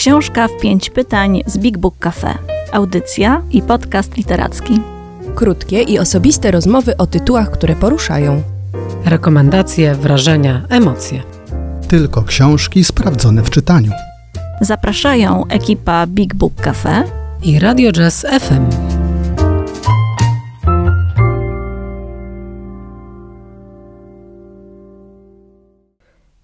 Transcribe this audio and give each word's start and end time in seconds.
Książka 0.00 0.48
w 0.48 0.60
pięć 0.60 0.90
pytań 0.90 1.42
z 1.46 1.58
Big 1.58 1.78
Book 1.78 1.94
Cafe. 1.98 2.34
Audycja 2.72 3.42
i 3.50 3.62
podcast 3.62 4.16
literacki. 4.16 4.80
Krótkie 5.34 5.82
i 5.82 5.98
osobiste 5.98 6.50
rozmowy 6.50 6.96
o 6.96 7.06
tytułach, 7.06 7.50
które 7.50 7.76
poruszają. 7.76 8.42
Rekomendacje, 9.04 9.94
wrażenia, 9.94 10.66
emocje. 10.68 11.22
Tylko 11.88 12.22
książki 12.22 12.84
sprawdzone 12.84 13.42
w 13.42 13.50
czytaniu. 13.50 13.92
Zapraszają 14.60 15.46
ekipa 15.46 16.06
Big 16.06 16.34
Book 16.34 16.54
Cafe 16.54 17.04
i 17.42 17.58
Radio 17.58 17.92
Jazz 17.92 18.26
FM. 18.40 18.89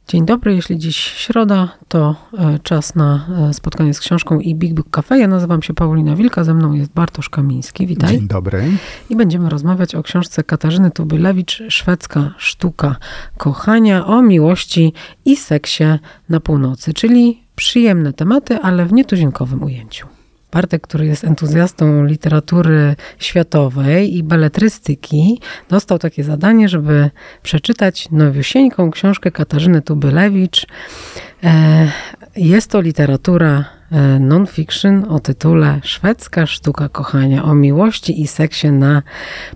Dzień 0.08 0.26
dobry, 0.26 0.54
jeśli 0.54 0.78
dziś 0.78 0.96
środa, 0.96 1.68
to 1.88 2.16
e, 2.38 2.58
czas 2.58 2.94
na 2.94 3.26
e, 3.50 3.54
spotkanie 3.54 3.94
z 3.94 4.00
książką 4.00 4.40
i 4.40 4.54
Big 4.54 4.74
Book 4.74 4.90
Cafe. 4.90 5.18
Ja 5.18 5.28
nazywam 5.28 5.62
się 5.62 5.74
Paulina 5.74 6.16
Wilka, 6.16 6.44
ze 6.44 6.54
mną 6.54 6.72
jest 6.72 6.92
Bartosz 6.92 7.28
Kamiński. 7.28 7.86
Witaj. 7.86 8.10
Dzień 8.10 8.28
dobry. 8.28 8.70
I 9.10 9.16
będziemy 9.16 9.48
rozmawiać 9.48 9.94
o 9.94 10.02
książce 10.02 10.44
Katarzyny 10.44 10.90
Tubylewicz, 10.90 11.62
Szwedzka 11.68 12.34
sztuka 12.38 12.96
kochania 13.36 14.06
o 14.06 14.22
miłości 14.22 14.92
i 15.24 15.36
seksie 15.36 15.84
na 16.28 16.40
północy, 16.40 16.94
czyli 16.94 17.42
przyjemne 17.56 18.12
tematy, 18.12 18.58
ale 18.58 18.86
w 18.86 18.92
nietuzinkowym 18.92 19.62
ujęciu. 19.62 20.15
Bartek, 20.56 20.82
który 20.82 21.06
jest 21.06 21.24
entuzjastą 21.24 22.04
literatury 22.04 22.96
światowej 23.18 24.16
i 24.16 24.22
beletrystyki, 24.22 25.40
dostał 25.68 25.98
takie 25.98 26.24
zadanie, 26.24 26.68
żeby 26.68 27.10
przeczytać 27.42 28.08
nowiusieńką 28.10 28.90
książkę 28.90 29.30
Katarzyny 29.30 29.82
Tubylewicz. 29.82 30.66
E, 31.44 31.88
jest 32.36 32.70
to 32.70 32.80
literatura 32.80 33.64
e, 33.92 34.18
non-fiction 34.18 35.04
o 35.08 35.20
tytule 35.20 35.80
Szwedzka 35.82 36.46
sztuka 36.46 36.88
kochania 36.88 37.44
o 37.44 37.54
miłości 37.54 38.20
i 38.20 38.26
seksie 38.26 38.72
na 38.72 39.02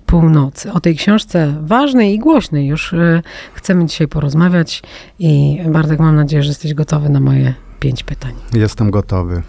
północy. 0.07 0.73
O 0.73 0.81
tej 0.81 0.97
książce 0.97 1.55
ważnej 1.61 2.15
i 2.15 2.19
głośnej 2.19 2.67
już 2.67 2.93
e, 2.93 3.23
chcemy 3.55 3.87
dzisiaj 3.87 4.09
porozmawiać 4.09 4.83
i 5.19 5.61
Bartek, 5.67 5.99
mam 5.99 6.17
nadzieję, 6.17 6.43
że 6.43 6.49
jesteś 6.49 6.75
gotowy 6.75 7.09
na 7.09 7.21
moje 7.21 7.70
pięć 7.81 8.03
pytań. 8.03 8.33
Jestem 8.55 8.91
gotowy. 8.91 9.43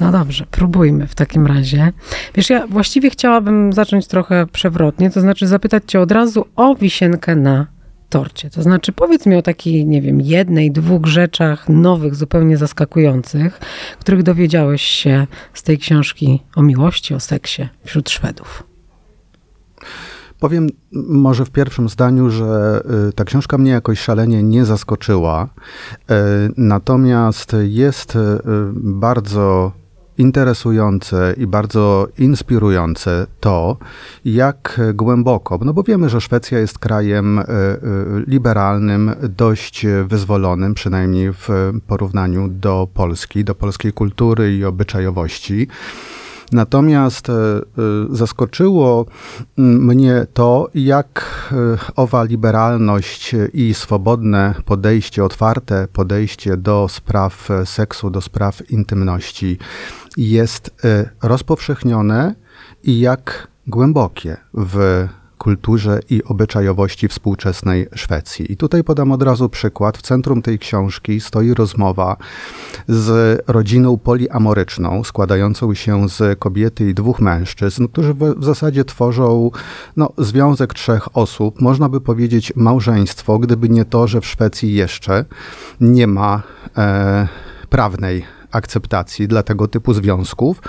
No 0.00 0.12
dobrze, 0.12 0.46
próbujmy 0.50 1.06
w 1.06 1.14
takim 1.14 1.46
razie. 1.46 1.92
Wiesz, 2.34 2.50
ja 2.50 2.66
właściwie 2.66 3.10
chciałabym 3.10 3.72
zacząć 3.72 4.06
trochę 4.06 4.46
przewrotnie, 4.46 5.10
to 5.10 5.20
znaczy 5.20 5.46
zapytać 5.46 5.82
cię 5.86 6.00
od 6.00 6.12
razu 6.12 6.46
o 6.56 6.74
wisienkę 6.74 7.36
na 7.36 7.66
torcie. 8.08 8.50
To 8.50 8.62
znaczy 8.62 8.92
powiedz 8.92 9.26
mi 9.26 9.36
o 9.36 9.42
takiej, 9.42 9.86
nie 9.86 10.02
wiem, 10.02 10.20
jednej, 10.20 10.70
dwóch 10.70 11.06
rzeczach 11.06 11.68
nowych, 11.68 12.14
zupełnie 12.14 12.56
zaskakujących, 12.56 13.60
których 14.00 14.22
dowiedziałeś 14.22 14.82
się 14.82 15.26
z 15.54 15.62
tej 15.62 15.78
książki 15.78 16.42
o 16.56 16.62
miłości, 16.62 17.14
o 17.14 17.20
seksie 17.20 17.68
wśród 17.84 18.10
Szwedów. 18.10 18.67
Powiem 20.40 20.68
może 20.92 21.44
w 21.44 21.50
pierwszym 21.50 21.88
zdaniu, 21.88 22.30
że 22.30 22.82
y, 23.08 23.12
ta 23.12 23.24
książka 23.24 23.58
mnie 23.58 23.70
jakoś 23.70 23.98
szalenie 24.00 24.42
nie 24.42 24.64
zaskoczyła. 24.64 25.48
Y, 26.10 26.14
natomiast 26.56 27.56
jest 27.62 28.16
y, 28.16 28.18
bardzo 28.74 29.72
interesujące 30.18 31.34
i 31.36 31.46
bardzo 31.46 32.08
inspirujące 32.18 33.26
to, 33.40 33.76
jak 34.24 34.80
głęboko, 34.94 35.58
no 35.64 35.74
bo 35.74 35.82
wiemy, 35.82 36.08
że 36.08 36.20
Szwecja 36.20 36.58
jest 36.58 36.78
krajem 36.78 37.40
liberalnym, 38.26 39.14
dość 39.22 39.86
wyzwolonym, 40.08 40.74
przynajmniej 40.74 41.32
w 41.32 41.48
porównaniu 41.86 42.48
do 42.48 42.88
Polski, 42.94 43.44
do 43.44 43.54
polskiej 43.54 43.92
kultury 43.92 44.56
i 44.56 44.64
obyczajowości. 44.64 45.68
Natomiast 46.52 47.30
e, 47.30 47.32
e, 47.32 47.62
zaskoczyło 48.10 49.06
mnie 49.56 50.26
to, 50.34 50.68
jak 50.74 51.48
e, 51.52 51.56
owa 51.96 52.24
liberalność 52.24 53.34
i 53.52 53.74
swobodne 53.74 54.54
podejście, 54.64 55.24
otwarte 55.24 55.88
podejście 55.92 56.56
do 56.56 56.86
spraw 56.88 57.48
seksu, 57.64 58.10
do 58.10 58.20
spraw 58.20 58.70
intymności 58.70 59.58
jest 60.16 60.70
rozpowszechnione 61.22 62.34
i 62.82 63.00
jak 63.00 63.48
głębokie 63.66 64.36
w 64.54 65.08
kulturze 65.38 66.00
i 66.10 66.24
obyczajowości 66.24 67.08
współczesnej 67.08 67.86
Szwecji. 67.94 68.52
I 68.52 68.56
tutaj 68.56 68.84
podam 68.84 69.12
od 69.12 69.22
razu 69.22 69.48
przykład. 69.48 69.98
W 69.98 70.02
centrum 70.02 70.42
tej 70.42 70.58
książki 70.58 71.20
stoi 71.20 71.54
rozmowa 71.54 72.16
z 72.88 73.40
rodziną 73.46 73.98
poliamoryczną, 73.98 75.04
składającą 75.04 75.74
się 75.74 76.08
z 76.08 76.38
kobiety 76.38 76.90
i 76.90 76.94
dwóch 76.94 77.20
mężczyzn, 77.20 77.88
którzy 77.88 78.14
w, 78.14 78.44
zasadzie 78.44 78.84
tworzą 78.84 79.50
no, 79.96 80.12
związek 80.18 80.74
trzech 80.74 81.16
osób, 81.16 81.60
można 81.60 81.88
by 81.88 82.00
powiedzieć 82.00 82.52
małżeństwo, 82.56 83.38
gdyby 83.38 83.68
nie 83.68 83.84
to, 83.84 84.06
że 84.06 84.20
w 84.20 84.26
Szwecji 84.26 84.74
jeszcze 84.74 85.24
nie 85.80 86.06
ma 86.06 86.42
e, 86.76 87.28
prawnej 87.70 88.24
akceptacji 88.50 89.28
dla 89.28 89.42
tego 89.42 89.68
typu 89.68 89.94
związków. 89.94 90.62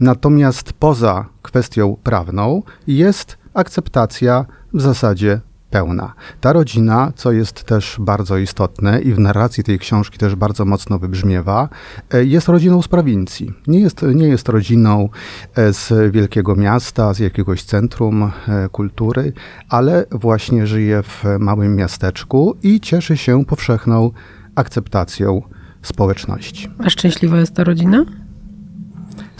Natomiast 0.00 0.72
poza 0.72 1.26
kwestią 1.42 1.96
prawną 2.02 2.62
jest 2.86 3.41
akceptacja 3.54 4.44
w 4.74 4.80
zasadzie 4.80 5.40
pełna. 5.72 6.14
Ta 6.40 6.52
rodzina, 6.52 7.12
co 7.16 7.32
jest 7.32 7.64
też 7.64 7.96
bardzo 8.00 8.38
istotne 8.38 9.00
i 9.00 9.12
w 9.12 9.18
narracji 9.18 9.64
tej 9.64 9.78
książki 9.78 10.18
też 10.18 10.34
bardzo 10.34 10.64
mocno 10.64 10.98
wybrzmiewa, 10.98 11.68
e, 12.14 12.24
jest 12.24 12.48
rodziną 12.48 12.82
z 12.82 12.88
prowincji. 12.88 13.52
Nie 13.66 13.80
jest, 13.80 14.02
nie 14.14 14.28
jest 14.28 14.48
rodziną 14.48 15.08
e, 15.54 15.72
z 15.72 16.12
wielkiego 16.12 16.56
miasta, 16.56 17.14
z 17.14 17.18
jakiegoś 17.18 17.62
centrum 17.62 18.22
e, 18.22 18.68
kultury, 18.68 19.32
ale 19.68 20.06
właśnie 20.10 20.66
żyje 20.66 21.02
w 21.02 21.24
małym 21.38 21.76
miasteczku 21.76 22.56
i 22.62 22.80
cieszy 22.80 23.16
się 23.16 23.44
powszechną 23.44 24.10
akceptacją 24.54 25.42
społeczności. 25.82 26.68
A 26.78 26.90
szczęśliwa 26.90 27.38
jest 27.38 27.54
ta 27.54 27.64
rodzina? 27.64 28.04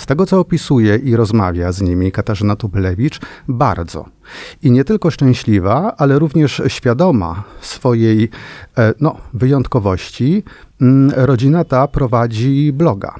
Z 0.02 0.06
tego, 0.06 0.26
co 0.26 0.40
opisuje 0.40 0.96
i 0.96 1.16
rozmawia 1.16 1.72
z 1.72 1.80
nimi 1.80 2.12
Katarzyna 2.12 2.56
Tubylewicz, 2.56 3.20
bardzo. 3.48 4.04
I 4.62 4.70
nie 4.70 4.84
tylko 4.84 5.10
szczęśliwa, 5.10 5.94
ale 5.96 6.18
również 6.18 6.62
świadoma 6.68 7.44
swojej 7.60 8.28
e, 8.78 8.94
no, 9.00 9.16
wyjątkowości, 9.34 10.42
mm, 10.80 11.12
rodzina 11.16 11.64
ta 11.64 11.88
prowadzi 11.88 12.72
bloga, 12.72 13.14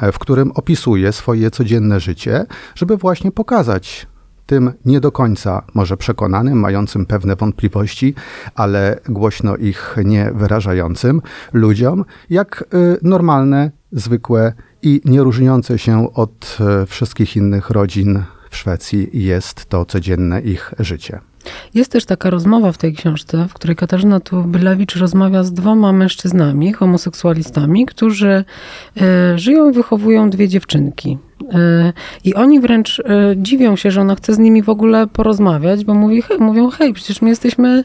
e, 0.00 0.12
w 0.12 0.18
którym 0.18 0.52
opisuje 0.52 1.12
swoje 1.12 1.50
codzienne 1.50 2.00
życie, 2.00 2.46
żeby 2.74 2.96
właśnie 2.96 3.32
pokazać 3.32 4.06
tym 4.46 4.72
nie 4.84 5.00
do 5.00 5.12
końca 5.12 5.62
może 5.74 5.96
przekonanym, 5.96 6.60
mającym 6.60 7.06
pewne 7.06 7.36
wątpliwości, 7.36 8.14
ale 8.54 9.00
głośno 9.08 9.56
ich 9.56 9.96
nie 10.04 10.30
wyrażającym 10.34 11.22
ludziom, 11.52 12.04
jak 12.30 12.64
y, 12.74 12.98
normalne, 13.02 13.70
zwykłe 13.92 14.52
i 14.82 15.00
nie 15.04 15.20
różniące 15.20 15.78
się 15.78 16.14
od 16.14 16.58
y, 16.82 16.86
wszystkich 16.86 17.36
innych 17.36 17.70
rodzin 17.70 18.22
w 18.50 18.56
Szwecji 18.56 19.08
jest 19.12 19.66
to 19.66 19.84
codzienne 19.84 20.40
ich 20.40 20.74
życie. 20.78 21.20
Jest 21.74 21.92
też 21.92 22.04
taka 22.04 22.30
rozmowa 22.30 22.72
w 22.72 22.78
tej 22.78 22.94
książce, 22.94 23.46
w 23.48 23.54
której 23.54 23.76
Katarzyna 23.76 24.20
Tubylewicz 24.20 24.96
rozmawia 24.96 25.44
z 25.44 25.52
dwoma 25.52 25.92
mężczyznami, 25.92 26.72
homoseksualistami, 26.72 27.86
którzy 27.86 28.44
y, 28.96 29.38
żyją 29.38 29.70
i 29.70 29.72
wychowują 29.72 30.30
dwie 30.30 30.48
dziewczynki. 30.48 31.18
I 32.24 32.34
oni 32.34 32.60
wręcz 32.60 32.98
y, 32.98 33.02
dziwią 33.36 33.76
się, 33.76 33.90
że 33.90 34.00
ona 34.00 34.14
chce 34.14 34.34
z 34.34 34.38
nimi 34.38 34.62
w 34.62 34.68
ogóle 34.68 35.06
porozmawiać, 35.06 35.84
bo 35.84 35.94
mówi, 35.94 36.22
hej, 36.22 36.38
mówią, 36.38 36.70
hej, 36.70 36.92
przecież 36.92 37.22
my 37.22 37.28
jesteśmy 37.28 37.84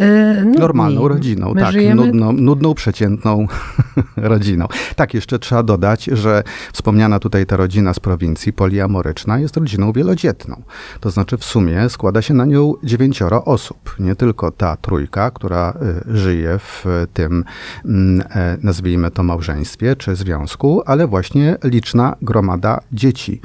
y, 0.00 0.04
nudni. 0.44 0.58
Normalną 0.58 1.08
rodziną, 1.08 1.52
my 1.54 1.60
tak, 1.60 1.72
żyjemy... 1.72 2.06
nudną, 2.06 2.32
nudną, 2.32 2.74
przeciętną 2.74 3.46
rodziną. 4.16 4.66
Tak, 4.96 5.14
jeszcze 5.14 5.38
trzeba 5.38 5.62
dodać, 5.62 6.04
że 6.04 6.42
wspomniana 6.72 7.18
tutaj 7.18 7.46
ta 7.46 7.56
rodzina 7.56 7.94
z 7.94 8.00
prowincji, 8.00 8.52
poliamoryczna, 8.52 9.38
jest 9.38 9.56
rodziną 9.56 9.92
wielodzietną. 9.92 10.62
To 11.00 11.10
znaczy 11.10 11.36
w 11.36 11.44
sumie 11.44 11.88
składa 11.88 12.22
się 12.22 12.34
na 12.34 12.44
nią 12.44 12.74
dziewięcioro 12.84 13.44
osób. 13.44 13.96
Nie 13.98 14.16
tylko 14.16 14.50
ta 14.50 14.76
trójka, 14.76 15.30
która 15.30 15.74
żyje 16.06 16.58
w 16.58 16.84
tym, 17.14 17.44
mm, 17.84 18.26
e, 18.30 18.56
nazwijmy 18.62 19.10
to 19.10 19.22
małżeństwie 19.22 19.96
czy 19.96 20.16
związku, 20.16 20.82
ale 20.86 21.06
właśnie 21.06 21.56
liczna 21.64 22.16
gromada 22.22 22.80
dzieci. 22.92 23.40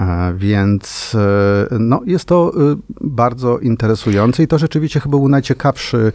E, 0.00 0.34
więc 0.36 1.14
e, 1.14 1.78
no, 1.78 2.00
jest 2.06 2.24
to 2.24 2.52
e, 2.72 2.76
bardzo 3.00 3.58
interesujące 3.58 4.42
i 4.42 4.46
to 4.46 4.58
rzeczywiście 4.58 5.00
chyba 5.00 5.18
był 5.18 5.28
najciekawszy 5.28 6.12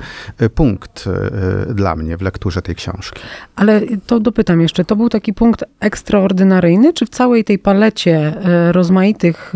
punkt 0.56 1.06
dla 1.70 1.96
mnie 1.96 2.18
w 2.18 2.22
lekturze 2.22 2.62
tej 2.62 2.76
książki. 2.76 3.22
Ale 3.56 3.82
to 4.08 4.20
dopytam 4.20 4.62
jeszcze, 4.62 4.86
to 4.86 4.96
był 4.96 5.10
taki 5.10 5.34
punkt 5.34 5.64
ekstraordynaryjny, 5.80 6.94
czy 6.94 7.06
w 7.06 7.10
całej 7.10 7.44
tej 7.44 7.60
palecie 7.60 8.34
rozmaitych 8.72 9.54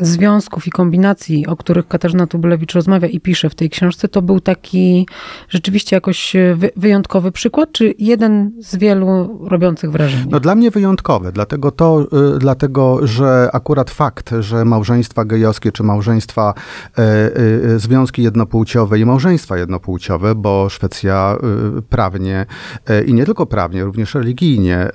związków 0.00 0.66
i 0.66 0.70
kombinacji 0.70 1.46
o 1.46 1.56
których 1.56 1.88
Katarzyna 1.88 2.26
Tubulewicz 2.26 2.74
rozmawia 2.74 3.08
i 3.08 3.20
pisze 3.20 3.50
w 3.50 3.54
tej 3.54 3.70
książce, 3.70 4.08
to 4.08 4.22
był 4.22 4.40
taki 4.40 5.06
rzeczywiście 5.48 5.96
jakoś 5.96 6.36
wyjątkowy 6.76 7.32
przykład, 7.32 7.72
czy 7.72 7.94
jeden 7.98 8.52
z 8.58 8.76
wielu 8.76 9.38
robiących 9.48 9.90
wrażenie? 9.90 10.26
No 10.30 10.40
dla 10.40 10.54
mnie 10.54 10.70
wyjątkowy, 10.70 11.29
dlatego 11.32 11.70
to, 11.70 12.06
y, 12.34 12.38
dlatego, 12.38 13.06
że 13.06 13.50
akurat 13.52 13.90
fakt, 13.90 14.30
że 14.40 14.64
małżeństwa 14.64 15.24
gejowskie, 15.24 15.72
czy 15.72 15.82
małżeństwa, 15.82 16.54
y, 16.98 17.02
y, 17.74 17.78
związki 17.78 18.22
jednopłciowe 18.22 18.98
i 18.98 19.06
małżeństwa 19.06 19.58
jednopłciowe, 19.58 20.34
bo 20.34 20.68
Szwecja 20.68 21.36
y, 21.78 21.82
prawnie 21.82 22.46
y, 22.90 23.04
i 23.04 23.14
nie 23.14 23.26
tylko 23.26 23.46
prawnie, 23.46 23.84
również 23.84 24.14
religijnie 24.14 24.88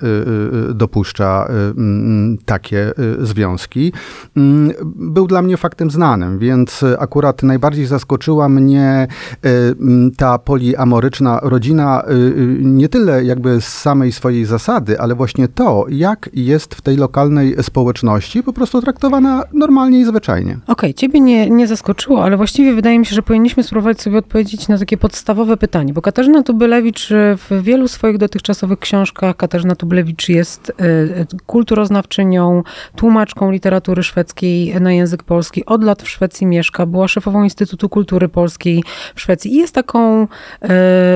y, 0.70 0.74
dopuszcza 0.74 1.48
mm, 1.48 2.38
takie 2.44 2.92
związki, 3.18 3.92
mm, 4.36 4.72
był 4.96 5.26
dla 5.26 5.42
mnie 5.42 5.56
faktem 5.56 5.90
znanym, 5.90 6.38
więc 6.38 6.84
akurat 6.98 7.42
najbardziej 7.42 7.86
zaskoczyła 7.86 8.48
mnie 8.48 9.06
ta 10.16 10.38
poliamoryczna 10.38 11.40
rodzina, 11.42 12.02
nie 12.60 12.88
tyle 12.88 13.24
jakby 13.24 13.60
z 13.60 13.68
samej 13.68 14.12
swojej 14.12 14.44
zasady, 14.44 15.00
ale 15.00 15.14
właśnie 15.14 15.48
to, 15.48 15.86
jak 15.88 16.25
jest 16.34 16.74
w 16.74 16.80
tej 16.80 16.96
lokalnej 16.96 17.54
społeczności 17.62 18.42
po 18.42 18.52
prostu 18.52 18.82
traktowana 18.82 19.44
normalnie 19.52 20.00
i 20.00 20.04
zwyczajnie. 20.04 20.52
Okej, 20.52 20.72
okay, 20.72 20.94
ciebie 20.94 21.20
nie, 21.20 21.50
nie 21.50 21.66
zaskoczyło, 21.66 22.24
ale 22.24 22.36
właściwie 22.36 22.74
wydaje 22.74 22.98
mi 22.98 23.06
się, 23.06 23.14
że 23.14 23.22
powinniśmy 23.22 23.62
spróbować 23.62 24.00
sobie 24.00 24.18
odpowiedzieć 24.18 24.68
na 24.68 24.78
takie 24.78 24.96
podstawowe 24.96 25.56
pytanie, 25.56 25.92
bo 25.92 26.02
Katarzyna 26.02 26.42
Tubylewicz 26.42 27.08
w 27.36 27.62
wielu 27.62 27.88
swoich 27.88 28.18
dotychczasowych 28.18 28.78
książkach, 28.78 29.36
Katarzyna 29.36 29.74
Tubylewicz 29.74 30.28
jest 30.28 30.72
e, 30.80 31.26
kulturoznawczynią, 31.46 32.62
tłumaczką 32.96 33.50
literatury 33.50 34.02
szwedzkiej 34.02 34.80
na 34.80 34.92
język 34.92 35.22
polski. 35.22 35.64
Od 35.66 35.84
lat 35.84 36.02
w 36.02 36.08
Szwecji 36.08 36.46
mieszka, 36.46 36.86
była 36.86 37.08
szefową 37.08 37.44
Instytutu 37.44 37.88
Kultury 37.88 38.28
Polskiej 38.28 38.84
w 39.14 39.20
Szwecji 39.20 39.54
i 39.54 39.56
jest 39.56 39.74
taką 39.74 40.28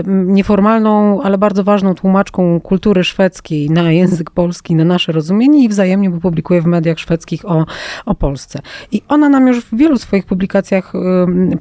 nieformalną, 0.07 1.23
ale 1.23 1.39
bardzo 1.39 1.65
ważną 1.65 1.95
tłumaczką 1.95 2.61
kultury 2.61 3.05
szwedzkiej 3.05 3.71
na 3.71 3.93
język 3.93 4.31
polski, 4.31 4.75
na 4.75 4.85
nasze 5.01 5.13
rozumienie 5.13 5.65
i 5.65 5.69
wzajemnie 5.69 6.11
publikuje 6.11 6.63
w 6.63 6.67
mediach 6.67 6.99
szwedzkich 6.99 7.45
o, 7.45 7.67
o 8.07 8.15
Polsce. 8.15 8.61
I 8.93 9.03
ona 9.09 9.29
nam 9.29 9.47
już 9.47 9.65
w 9.65 9.77
wielu 9.77 9.99
swoich 9.99 10.27
publikacjach 10.27 10.93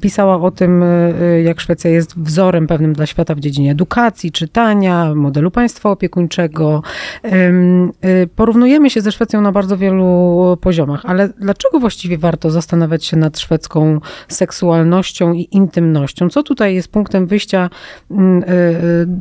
pisała 0.00 0.40
o 0.40 0.50
tym, 0.50 0.84
jak 1.44 1.60
Szwecja 1.60 1.90
jest 1.90 2.18
wzorem 2.18 2.66
pewnym 2.66 2.92
dla 2.92 3.06
świata 3.06 3.34
w 3.34 3.40
dziedzinie 3.40 3.72
edukacji, 3.72 4.32
czytania, 4.32 5.14
modelu 5.14 5.50
państwa 5.50 5.90
opiekuńczego. 5.90 6.82
Porównujemy 8.36 8.90
się 8.90 9.00
ze 9.00 9.12
Szwecją 9.12 9.40
na 9.40 9.52
bardzo 9.52 9.76
wielu 9.76 10.58
poziomach, 10.60 11.02
ale 11.04 11.28
dlaczego 11.28 11.80
właściwie 11.80 12.18
warto 12.18 12.50
zastanawiać 12.50 13.04
się 13.04 13.16
nad 13.16 13.38
szwedzką 13.38 14.00
seksualnością 14.28 15.32
i 15.32 15.48
intymnością? 15.50 16.28
Co 16.28 16.42
tutaj 16.42 16.74
jest 16.74 16.92
punktem 16.92 17.26
wyjścia 17.26 17.70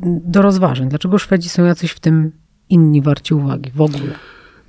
do 0.05 0.41
rozważań? 0.41 0.89
Dlaczego 0.89 1.17
Szwedzi 1.17 1.49
są 1.49 1.65
jacyś 1.65 1.91
w 1.91 1.99
tym 1.99 2.31
inni 2.69 3.01
warci 3.01 3.33
uwagi 3.33 3.71
w 3.71 3.81
ogóle? 3.81 4.13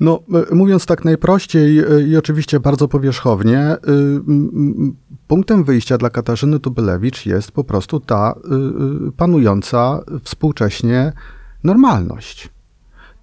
No, 0.01 0.21
e, 0.51 0.55
mówiąc 0.55 0.87
tak 0.87 1.05
najprościej 1.05 1.85
i 2.09 2.17
oczywiście 2.17 2.61
bardzo 2.61 2.89
powierzchownie, 2.89 3.77
punktem 5.29 5.65
wyjścia 5.65 5.99
dla 5.99 6.11
Katarzyny 6.11 6.61
Tubylewicz 6.61 7.27
jest 7.27 7.53
po 7.53 7.65
prostu 7.65 8.01
ta 8.01 8.35
panująca 9.17 10.01
współcześnie 10.25 11.13
normalność. 11.65 12.49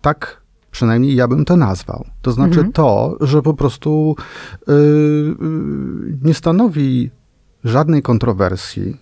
Tak 0.02 0.42
Przynajmniej 0.78 1.16
ja 1.16 1.28
bym 1.28 1.46
to 1.46 1.58
nazwał. 1.58 2.06
To 2.22 2.32
znaczy 2.32 2.60
mhm. 2.60 2.72
to, 2.72 3.18
że 3.22 3.42
po 3.42 3.54
prostu 3.54 4.16
nie 6.24 6.34
stanowi 6.34 7.12
żadnej 7.64 8.02
kontrowersji 8.02 8.98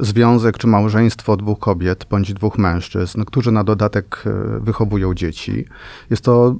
związek 0.00 0.58
czy 0.58 0.66
małżeństwo 0.66 1.36
dwóch 1.36 1.58
kobiet 1.58 2.06
bądź 2.10 2.34
dwóch 2.34 2.58
mężczyzn, 2.58 3.24
którzy 3.24 3.52
na 3.52 3.64
dodatek 3.64 4.24
y, 4.56 4.60
wychowują 4.60 5.14
dzieci. 5.14 5.64
Jest 6.10 6.24
to 6.24 6.56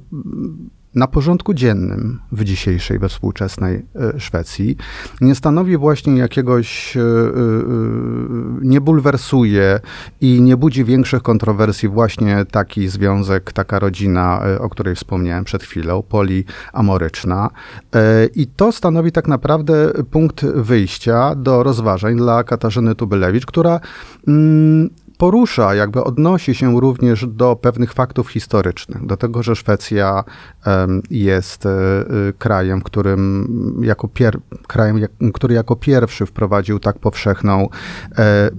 na 0.95 1.07
porządku 1.07 1.53
dziennym 1.53 2.19
w 2.31 2.43
dzisiejszej, 2.43 2.99
we 2.99 3.09
współczesnej 3.09 3.85
e, 3.95 4.19
Szwecji. 4.19 4.77
Nie 5.21 5.35
stanowi 5.35 5.77
właśnie 5.77 6.17
jakiegoś, 6.17 6.97
e, 6.97 7.01
e, 7.01 7.03
nie 8.61 8.81
bulwersuje 8.81 9.79
i 10.21 10.41
nie 10.41 10.57
budzi 10.57 10.85
większych 10.85 11.21
kontrowersji 11.21 11.89
właśnie 11.89 12.45
taki 12.51 12.87
związek, 12.87 13.53
taka 13.53 13.79
rodzina, 13.79 14.41
o 14.59 14.69
której 14.69 14.95
wspomniałem 14.95 15.43
przed 15.43 15.63
chwilą, 15.63 16.03
poliamoryczna. 16.03 17.49
I 18.35 18.47
to 18.47 18.71
stanowi 18.71 19.11
tak 19.11 19.27
naprawdę 19.27 19.91
punkt 20.11 20.45
wyjścia 20.45 21.35
do 21.35 21.63
rozważań 21.63 22.17
dla 22.17 22.43
Katarzyny 22.43 22.95
Tubylewicz, 22.95 23.45
która 23.45 23.79
mm, 24.27 24.89
porusza, 25.19 25.75
jakby 25.75 26.03
odnosi 26.03 26.55
się 26.55 26.79
również 26.81 27.27
do 27.27 27.55
pewnych 27.55 27.93
faktów 27.93 28.29
historycznych, 28.29 29.05
do 29.05 29.17
tego, 29.17 29.43
że 29.43 29.55
Szwecja 29.55 30.23
jest 31.09 31.65
e, 31.65 31.69
e, 31.69 32.03
krajem, 32.37 32.81
którym 32.81 33.47
jako 33.81 34.07
pier, 34.07 34.37
krajem, 34.67 34.99
który 35.33 35.55
jako 35.55 35.75
pierwszy 35.75 36.25
wprowadził 36.25 36.79
tak 36.79 36.99
powszechną 36.99 37.69
e, 38.17 38.49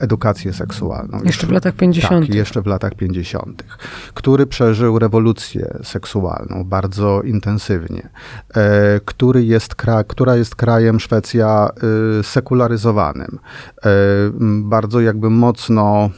edukację 0.00 0.52
seksualną. 0.52 1.20
Jeszcze 1.24 1.46
w 1.46 1.50
latach 1.50 1.74
50. 1.74 2.26
Tak, 2.26 2.34
jeszcze 2.34 2.62
w 2.62 2.66
latach 2.66 2.94
50. 2.94 3.64
Który 4.14 4.46
przeżył 4.46 4.98
rewolucję 4.98 5.78
seksualną 5.82 6.64
bardzo 6.64 7.22
intensywnie, 7.22 8.08
który 9.04 9.44
jest 9.44 9.74
kra, 9.74 10.04
która 10.04 10.36
jest 10.36 10.56
krajem 10.56 11.00
Szwecja 11.00 11.68
sekularyzowanym, 12.22 13.38
bardzo 14.62 15.00
jakby 15.00 15.30
mocno 15.30 15.81
no. 15.82 16.12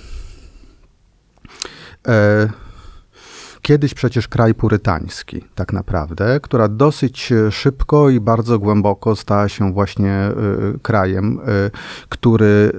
E, 3.64 3.66
kiedyś 3.66 3.94
przecież 3.94 4.28
kraj 4.28 4.54
purytański, 4.54 5.44
tak 5.54 5.72
naprawdę, 5.72 6.40
która 6.40 6.68
dosyć 6.68 7.32
szybko 7.50 8.10
i 8.10 8.20
bardzo 8.20 8.58
głęboko 8.58 9.16
stała 9.16 9.48
się 9.48 9.72
właśnie 9.72 10.28
y, 10.74 10.78
krajem, 10.78 11.40
y, 11.40 11.70
który 12.08 12.72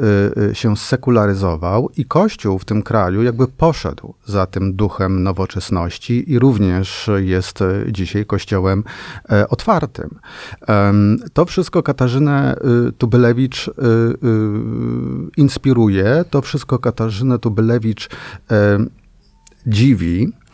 się 0.54 0.78
sekularyzował 0.78 1.90
i 1.98 2.06
Kościół 2.06 2.60
w 2.60 2.66
tym 2.66 2.84
kraju 2.84 3.24
jakby 3.24 3.48
poszedł 3.48 4.14
za 4.26 4.46
tym 4.46 4.76
duchem 4.76 5.24
nowoczesności 5.24 6.32
i 6.32 6.40
również 6.40 7.10
jest 7.18 7.60
dzisiaj 7.92 8.26
kościołem 8.26 8.84
e, 9.30 9.50
otwartym. 9.50 10.10
To 11.34 11.46
wszystko 11.46 11.84
Katarzynę 11.84 12.56
Tubylewicz 12.98 13.70
inspiruje, 15.38 16.26
to 16.30 16.42
wszystko 16.42 16.80
Katarzynę 16.80 17.40
Tubylewicz 17.40 18.10
dziwi, 19.68 20.34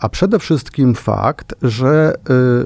a 0.00 0.08
przede 0.08 0.38
wszystkim 0.38 0.94
fakt, 0.94 1.54
że 1.62 2.14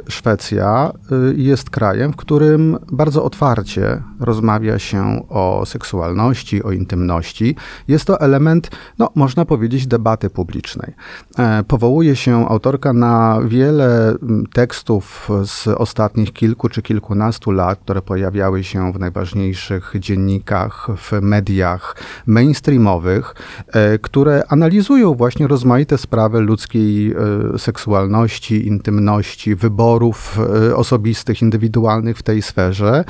y, 0.07 0.11
Szwecja 0.11 0.93
y, 1.33 1.35
jest 1.37 1.71
krajem, 1.71 2.13
w 2.13 2.17
którym 2.17 2.79
bardzo 2.93 3.25
otwarcie 3.25 4.03
rozmawia 4.21 4.79
się 4.79 5.29
o 5.29 5.63
seksualności, 5.67 6.63
o 6.63 6.73
intymności. 6.73 7.57
Jest 7.89 8.05
to 8.05 8.21
element, 8.21 8.71
no, 8.99 9.11
można 9.15 9.45
powiedzieć, 9.45 9.87
debaty 9.87 10.31
publicznej. 10.31 10.93
E, 11.39 11.65
powołuje 11.69 12.17
się 12.17 12.49
autorka 12.49 12.93
na 12.93 13.41
wiele 13.45 14.15
tekstów 14.53 15.29
z 15.45 15.69
ostatnich 15.69 16.33
kilku 16.33 16.69
czy 16.69 16.83
kilkunastu 16.83 17.51
lat, 17.51 17.79
które 17.79 18.03
pojawiały 18.03 18.65
się 18.65 18.93
w 18.93 18.99
najważniejszych 18.99 19.93
dziennikach, 19.99 20.89
w 20.97 21.13
mediach 21.23 21.97
mainstreamowych, 22.27 23.35
e, 23.69 23.99
które 23.99 24.43
analizują 24.49 25.15
właśnie 25.15 25.47
rozmaite 25.47 25.99
sprawy 25.99 26.41
ludzkiej 26.41 27.13
e, 27.13 27.24
seksualności, 27.59 28.67
intymności, 28.67 29.55
wyborów 29.55 30.39
y, 30.69 30.77
osobistych, 30.77 31.43
indywidualnych 31.43 32.19
w 32.19 32.23
tej 32.23 32.43
sferze. 32.43 33.05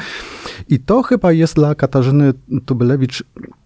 I 0.69 0.79
to 0.79 1.03
chyba 1.03 1.33
jest 1.33 1.55
dla 1.55 1.75
Katarzyny 1.75 2.33
Tubylewicz 2.67 3.25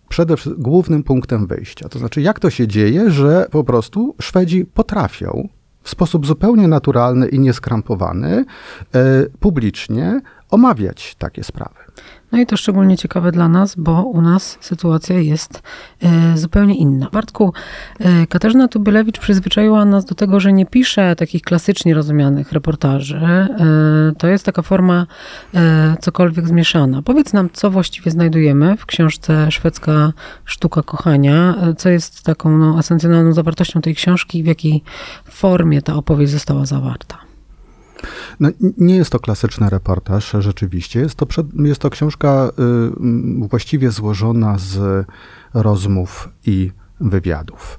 przede 0.09 0.37
wszystkim 0.37 0.63
głównym 0.63 1.03
punktem 1.03 1.47
wyjścia. 1.47 1.89
To 1.89 1.99
znaczy, 1.99 2.21
jak 2.21 2.41
to 2.41 2.51
się 2.51 2.69
dzieje, 2.69 3.11
że 3.11 3.47
po 3.51 3.65
prostu 3.65 4.15
Szwedzi 4.23 4.65
potrafią 4.65 5.49
w 5.83 5.91
sposób 5.91 6.27
zupełnie 6.27 6.69
naturalny 6.69 7.29
i 7.29 7.39
nieskrampowany 7.39 8.45
y, 8.97 9.31
publicznie 9.41 10.21
omawiać 10.51 11.15
takie 11.15 11.45
sprawy. 11.45 11.88
No 12.33 12.39
i 12.39 12.47
to 12.47 12.57
szczególnie 12.57 12.97
ciekawe 12.97 13.33
dla 13.33 13.49
nas, 13.49 13.75
bo 13.75 14.03
u 14.03 14.23
nas 14.23 14.59
sytuacja 14.61 15.19
jest 15.21 15.63
e, 16.03 16.39
zupełnie 16.39 16.75
inna. 16.75 17.09
Bartku, 17.13 17.53
e, 17.99 18.27
Katarzyna 18.27 18.69
Tubylewicz 18.69 19.19
przyzwyczaiła 19.19 19.85
nas 19.85 20.05
do 20.05 20.15
tego, 20.15 20.41
że 20.41 20.53
nie 20.53 20.67
pisze 20.67 21.17
takich 21.17 21.43
klasycznie 21.43 21.95
rozumianych 21.95 22.53
reportaży. 22.53 23.17
E, 23.17 23.49
to 24.19 24.27
jest 24.27 24.45
taka 24.45 24.63
forma 24.63 25.07
cokolwiek 26.01 26.49
zmieszana. 26.49 27.03
Powiedz 27.03 27.33
nam, 27.33 27.51
co 27.53 27.71
właściwie 27.71 28.11
znajdujemy 28.11 28.77
w 28.77 28.87
książce 28.87 29.51
Szwedzka 29.51 30.13
Sztuka 30.45 30.83
Kochania, 30.83 31.55
co 31.77 31.89
jest 31.89 32.23
taką 32.23 32.59
no, 32.59 32.79
esencjonalną 32.79 33.33
zawartością 33.33 33.81
tej 33.81 33.95
książki 33.95 34.39
i 34.39 34.43
w 34.43 34.47
jakiej 34.47 34.83
formie 35.25 35.83
ta 35.83 35.95
opowieść 35.95 36.33
została 36.33 36.67
zawarta. 36.67 37.28
No, 38.41 38.49
nie 38.79 38.97
jest 38.97 39.11
to 39.11 39.21
klasyczny 39.21 39.71
reportaż, 39.71 40.37
rzeczywiście. 40.39 41.01
Jest 41.01 41.15
to, 41.15 41.27
przed, 41.27 41.47
jest 41.55 41.81
to 41.81 41.91
książka 41.91 42.51
y, 43.43 43.49
właściwie 43.49 43.91
złożona 43.91 44.59
z 44.59 45.07
rozmów 45.55 46.29
i 46.47 46.71
wywiadów. 47.01 47.79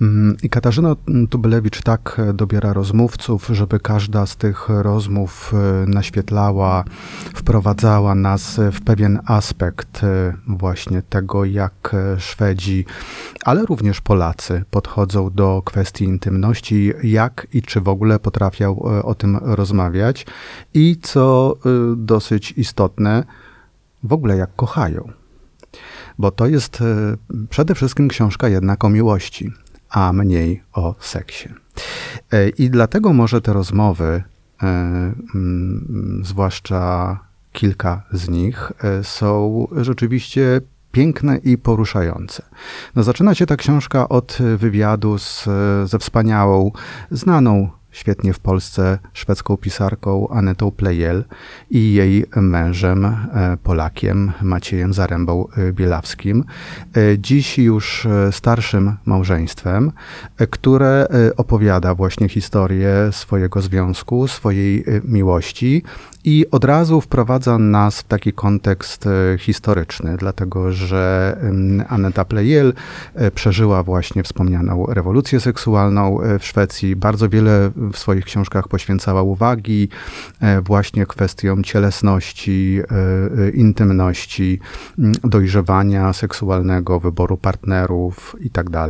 Mm, 0.00 0.36
I 0.42 0.50
Katarzyna 0.50 0.96
Tubylewicz 1.30 1.82
tak 1.82 2.20
dobiera 2.34 2.72
rozmówców, 2.72 3.48
żeby 3.52 3.80
każda 3.80 4.26
z 4.26 4.36
tych 4.36 4.68
rozmów 4.68 5.52
e, 5.54 5.86
naświetlała, 5.86 6.84
wprowadzała 7.34 8.14
nas 8.14 8.60
w 8.72 8.80
pewien 8.80 9.20
aspekt 9.26 10.04
e, 10.04 10.34
właśnie 10.46 11.02
tego, 11.02 11.44
jak 11.44 11.94
e, 11.94 12.20
Szwedzi, 12.20 12.84
ale 13.44 13.66
również 13.66 14.00
Polacy 14.00 14.64
podchodzą 14.70 15.30
do 15.30 15.62
kwestii 15.64 16.04
intymności, 16.04 16.92
jak 17.02 17.46
i 17.52 17.62
czy 17.62 17.80
w 17.80 17.88
ogóle 17.88 18.18
potrafią 18.18 18.78
o 19.02 19.14
tym 19.14 19.36
rozmawiać 19.42 20.26
i 20.74 20.96
co 21.02 21.56
dosyć 21.96 22.52
istotne, 22.52 23.24
w 24.02 24.12
ogóle 24.12 24.36
jak 24.36 24.56
kochają 24.56 25.19
bo 26.20 26.30
to 26.30 26.46
jest 26.46 26.78
przede 27.50 27.74
wszystkim 27.74 28.08
książka 28.08 28.48
jednak 28.48 28.84
o 28.84 28.88
miłości 28.88 29.52
a 29.90 30.12
mniej 30.12 30.62
o 30.72 30.94
seksie. 31.00 31.48
E, 32.32 32.48
I 32.48 32.70
dlatego 32.70 33.12
może 33.12 33.40
te 33.40 33.52
rozmowy, 33.52 34.22
e, 34.62 34.66
mm, 35.34 36.22
zwłaszcza 36.24 37.18
kilka 37.52 38.02
z 38.12 38.28
nich, 38.28 38.72
e, 38.84 39.04
są 39.04 39.66
rzeczywiście 39.76 40.60
piękne 40.92 41.36
i 41.36 41.58
poruszające. 41.58 42.42
No, 42.96 43.02
zaczyna 43.02 43.34
się 43.34 43.46
ta 43.46 43.56
książka 43.56 44.08
od 44.08 44.38
wywiadu 44.56 45.18
z, 45.18 45.48
ze 45.84 45.98
wspaniałą, 45.98 46.70
znaną 47.10 47.70
świetnie 47.90 48.32
w 48.32 48.38
Polsce 48.38 48.98
szwedzką 49.12 49.56
pisarką 49.56 50.28
Anetą 50.28 50.70
Plejel 50.70 51.24
i 51.70 51.92
jej 51.92 52.24
mężem, 52.36 53.04
e, 53.04 53.16
Polakiem 53.62 54.32
Maciejem 54.42 54.92
Zarębą 54.92 55.46
e, 55.56 55.72
Bielawskim, 55.72 56.44
e, 56.96 57.18
dziś 57.18 57.58
już 57.58 58.08
starszym 58.30 58.96
małżeństwem, 59.04 59.92
które 60.50 61.06
opowiada 61.36 61.94
właśnie 61.94 62.28
historię 62.28 62.92
swojego 63.12 63.62
związku, 63.62 64.28
swojej 64.28 64.84
miłości 65.04 65.82
i 66.24 66.46
od 66.50 66.64
razu 66.64 67.00
wprowadza 67.00 67.58
nas 67.58 68.00
w 68.00 68.04
taki 68.04 68.32
kontekst 68.32 69.08
historyczny, 69.38 70.16
dlatego 70.16 70.72
że 70.72 71.36
Aneta 71.88 72.24
Plejel 72.24 72.72
przeżyła 73.34 73.82
właśnie 73.82 74.22
wspomnianą 74.22 74.86
rewolucję 74.86 75.40
seksualną 75.40 76.18
w 76.38 76.44
Szwecji, 76.44 76.96
bardzo 76.96 77.28
wiele 77.28 77.70
w 77.92 77.98
swoich 77.98 78.24
książkach 78.24 78.68
poświęcała 78.68 79.22
uwagi 79.22 79.88
e, 80.40 80.60
właśnie 80.60 81.06
kwestiom 81.06 81.64
cielesności, 81.64 82.80
e, 82.80 83.46
e, 83.46 83.50
intymności, 83.50 84.60
dojrzewania 85.24 86.12
seksualnego, 86.12 87.00
wyboru 87.00 87.36
partnerów 87.36 88.36
itd. 88.40 88.88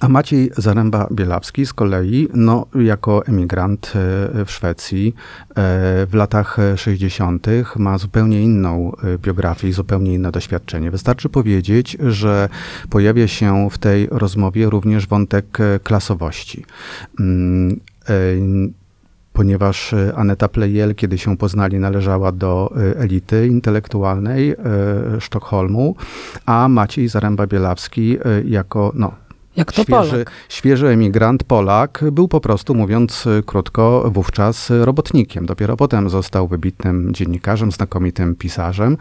A 0.00 0.08
Maciej 0.08 0.50
Zaręba-Bielawski 0.50 1.66
z 1.66 1.72
kolei, 1.72 2.28
no, 2.34 2.66
jako 2.74 3.26
emigrant 3.26 3.92
w 4.44 4.50
Szwecji 4.50 5.14
w 6.06 6.10
latach 6.12 6.56
60. 6.76 7.46
ma 7.76 7.98
zupełnie 7.98 8.42
inną 8.42 8.92
biografię 9.18 9.68
i 9.68 9.72
zupełnie 9.72 10.14
inne 10.14 10.32
doświadczenie. 10.32 10.90
Wystarczy 10.90 11.28
powiedzieć, 11.28 11.96
że 12.08 12.48
pojawia 12.90 13.28
się 13.28 13.68
w 13.70 13.78
tej 13.78 14.08
rozmowie 14.10 14.70
również 14.70 15.06
wątek 15.06 15.58
klasowości 15.82 16.64
mm, 17.20 17.80
ponieważ 19.32 19.94
Aneta 20.16 20.48
Plejel, 20.48 20.94
kiedy 20.94 21.18
się 21.18 21.36
poznali, 21.36 21.78
należała 21.78 22.32
do 22.32 22.74
elity 22.96 23.46
intelektualnej 23.46 24.54
Sztokholmu, 25.18 25.96
a 26.46 26.68
Maciej 26.68 27.08
Zaręba-Bielawski 27.08 28.18
jako 28.44 28.92
no, 28.94 29.12
jak 29.58 29.72
to 29.72 29.82
świeży, 29.82 30.10
Polak. 30.10 30.30
świeży 30.48 30.88
emigrant 30.88 31.44
Polak 31.44 32.04
był 32.12 32.28
po 32.28 32.40
prostu, 32.40 32.74
mówiąc 32.74 33.24
krótko, 33.46 34.10
wówczas 34.14 34.70
robotnikiem. 34.80 35.46
Dopiero 35.46 35.76
potem 35.76 36.10
został 36.10 36.48
wybitnym 36.48 37.14
dziennikarzem, 37.14 37.72
znakomitym 37.72 38.34
pisarzem. 38.34 38.96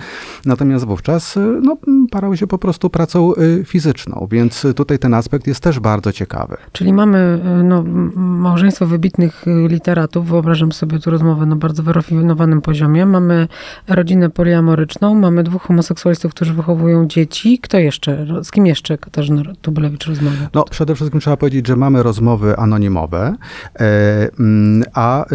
Natomiast 0.45 0.85
wówczas 0.85 1.39
no, 1.61 1.77
parał 2.11 2.37
się 2.37 2.47
po 2.47 2.57
prostu 2.57 2.89
pracą 2.89 3.33
y, 3.35 3.63
fizyczną, 3.65 4.27
więc 4.31 4.65
tutaj 4.75 4.99
ten 4.99 5.13
aspekt 5.13 5.47
jest 5.47 5.59
też 5.59 5.79
bardzo 5.79 6.11
ciekawy. 6.11 6.57
Czyli 6.71 6.93
mamy 6.93 7.41
y, 7.59 7.63
no, 7.63 7.83
małżeństwo 8.15 8.85
wybitnych 8.85 9.47
y, 9.47 9.67
literatów, 9.67 10.27
wyobrażam 10.27 10.71
sobie 10.71 10.99
tu 10.99 11.09
rozmowę 11.11 11.45
na 11.45 11.55
bardzo 11.55 11.83
wyrafinowanym 11.83 12.61
poziomie. 12.61 13.05
Mamy 13.05 13.47
rodzinę 13.87 14.29
poliamoryczną, 14.29 15.15
mamy 15.15 15.43
dwóch 15.43 15.61
homoseksualistów, 15.61 16.31
którzy 16.31 16.53
wychowują 16.53 17.07
dzieci. 17.07 17.59
Kto 17.59 17.77
jeszcze, 17.77 18.25
z 18.43 18.51
kim 18.51 18.65
jeszcze 18.65 18.97
Katarzyna 18.97 19.41
Tubelewicz 19.61 20.05
rozmawia? 20.05 20.47
No, 20.54 20.63
przede 20.63 20.96
wszystkim 20.96 21.20
trzeba 21.20 21.38
powiedzieć, 21.38 21.68
że 21.68 21.75
mamy 21.75 22.04
rozmowy 22.04 22.58
anonimowe, 22.58 23.36
e, 23.80 24.30
mm, 24.39 24.84
a 24.94 25.25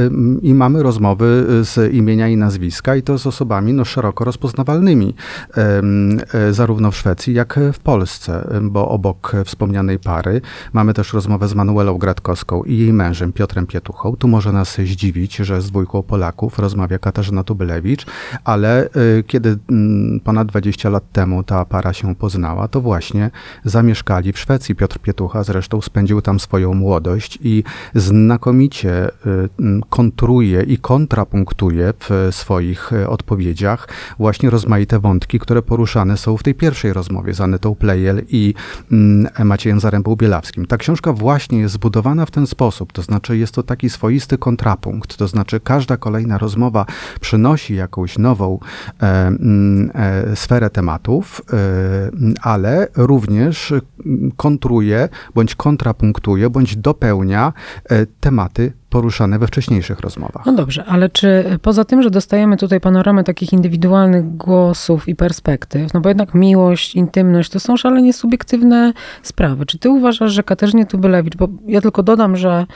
i 0.42 0.54
mamy 0.54 0.82
rozmowy 0.82 1.46
z 1.64 1.92
imienia 1.92 2.28
i 2.28 2.36
nazwiska 2.36 2.96
i 2.96 3.02
to 3.02 3.18
z 3.18 3.26
osobami 3.26 3.72
no, 3.72 3.84
szeroko 3.84 4.24
rozpoznawalnymi, 4.24 5.14
e, 6.34 6.52
zarówno 6.52 6.90
w 6.90 6.96
Szwecji, 6.96 7.34
jak 7.34 7.60
w 7.72 7.78
Polsce, 7.78 8.60
bo 8.62 8.88
obok 8.88 9.32
wspomnianej 9.44 9.98
pary 9.98 10.40
mamy 10.72 10.94
też 10.94 11.12
rozmowę 11.12 11.48
z 11.48 11.54
Manuelą 11.54 11.98
Gratkowską 11.98 12.62
i 12.62 12.78
jej 12.78 12.92
mężem 12.92 13.32
Piotrem 13.32 13.66
Pietuchą. 13.66 14.16
Tu 14.16 14.28
może 14.28 14.52
nas 14.52 14.76
zdziwić, 14.76 15.36
że 15.36 15.62
z 15.62 15.70
dwójką 15.70 16.02
Polaków 16.02 16.58
rozmawia 16.58 16.98
Katarzyna 16.98 17.44
Tubylewicz, 17.44 18.06
ale 18.44 18.84
e, 18.84 18.88
kiedy 19.26 19.58
ponad 20.24 20.48
20 20.48 20.90
lat 20.90 21.12
temu 21.12 21.42
ta 21.42 21.64
para 21.64 21.92
się 21.92 22.14
poznała, 22.14 22.68
to 22.68 22.80
właśnie 22.80 23.30
zamieszkali 23.64 24.32
w 24.32 24.38
Szwecji. 24.38 24.74
Piotr 24.74 24.98
Pietucha 25.02 25.44
zresztą 25.44 25.80
spędził 25.80 26.22
tam 26.22 26.40
swoją 26.40 26.74
młodość 26.74 27.38
i 27.42 27.64
znakomicie 27.94 29.08
y, 29.08 29.48
kontruje 29.90 30.62
i 30.62 30.78
kontrapunktuje 30.78 31.92
w 31.98 32.28
swoich 32.30 32.92
y, 32.92 33.08
odpowiedziach 33.08 33.88
właśnie 34.18 34.50
rozmaite 34.50 34.98
wątki, 34.98 35.38
które 35.38 35.62
poruszane 35.62 36.16
są 36.16 36.36
w 36.36 36.42
tej 36.42 36.54
pierwszej 36.54 36.92
rozmowie 36.92 37.34
z 37.34 37.40
Anetą 37.40 37.74
Plejel 37.74 38.22
i 38.28 38.54
Maciejem 39.44 39.78
Zarębą-Bielawskim. 39.80 40.66
Ta 40.66 40.76
książka 40.76 41.12
właśnie 41.12 41.58
jest 41.58 41.74
zbudowana 41.74 42.26
w 42.26 42.30
ten 42.30 42.46
sposób, 42.46 42.92
to 42.92 43.02
znaczy 43.02 43.38
jest 43.38 43.54
to 43.54 43.62
taki 43.62 43.90
swoisty 43.90 44.38
kontrapunkt, 44.38 45.16
to 45.16 45.28
znaczy 45.28 45.60
każda 45.60 45.96
kolejna 45.96 46.38
rozmowa 46.38 46.86
przynosi 47.20 47.74
jakąś 47.74 48.18
nową 48.18 48.58
e, 49.02 49.32
e, 49.94 50.36
sferę 50.36 50.70
tematów, 50.70 51.42
e, 51.52 51.56
ale 52.42 52.88
również 52.96 53.74
kontruje 54.36 54.91
bądź 55.34 55.54
kontrapunktuje, 55.54 56.50
bądź 56.50 56.76
dopełnia 56.76 57.52
e, 57.90 58.06
tematy 58.20 58.72
poruszane 58.92 59.38
we 59.38 59.46
wcześniejszych 59.46 60.00
rozmowach. 60.00 60.46
No 60.46 60.52
dobrze, 60.52 60.84
ale 60.84 61.08
czy 61.08 61.58
poza 61.62 61.84
tym, 61.84 62.02
że 62.02 62.10
dostajemy 62.10 62.56
tutaj 62.56 62.80
panoramę 62.80 63.24
takich 63.24 63.52
indywidualnych 63.52 64.36
głosów 64.36 65.08
i 65.08 65.16
perspektyw, 65.16 65.94
no 65.94 66.00
bo 66.00 66.08
jednak 66.08 66.34
miłość, 66.34 66.94
intymność 66.94 67.50
to 67.50 67.60
są 67.60 67.76
szalenie 67.76 68.12
subiektywne 68.12 68.92
sprawy. 69.22 69.66
Czy 69.66 69.78
ty 69.78 69.90
uważasz, 69.90 70.32
że 70.32 70.42
Katarzynie 70.42 70.86
Tubylewicz, 70.86 71.36
bo 71.36 71.48
ja 71.66 71.80
tylko 71.80 72.02
dodam, 72.02 72.36
że 72.36 72.66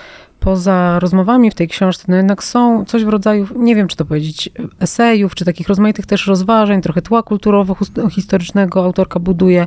poza 0.41 0.99
rozmowami 0.99 1.51
w 1.51 1.55
tej 1.55 1.69
książce, 1.69 2.05
no 2.09 2.17
jednak 2.17 2.45
są 2.45 2.85
coś 2.85 3.05
w 3.05 3.09
rodzaju, 3.09 3.47
nie 3.57 3.75
wiem 3.75 3.89
czy 3.89 3.97
to 3.97 4.05
powiedzieć, 4.05 4.51
esejów, 4.81 5.35
czy 5.35 5.45
takich 5.45 5.69
rozmaitych 5.69 6.07
też 6.07 6.27
rozważań, 6.27 6.83
trochę 6.83 7.03
tła 7.03 7.23
kulturowo-historycznego 7.23 8.85
autorka 8.85 9.21
buduje. 9.21 9.67